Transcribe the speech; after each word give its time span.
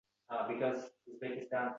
Xayol 0.47 0.79
surib 0.87 1.37
ketar 1.37 1.69